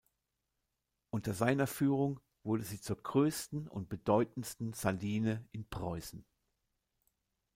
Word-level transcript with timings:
Unter 1.11 1.35
seiner 1.35 1.67
Führung 1.67 2.21
wurde 2.41 2.63
sie 2.63 2.81
zur 2.81 2.95
größten 2.97 3.67
und 3.67 3.87
bedeutendsten 3.87 4.73
Saline 4.73 5.47
in 5.51 5.69
Preußen. 5.69 6.25